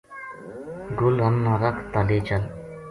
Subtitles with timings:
[0.99, 2.43] گل ہمناں رکھ تا لے چل